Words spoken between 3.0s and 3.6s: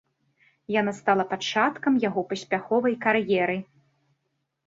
кар'еры.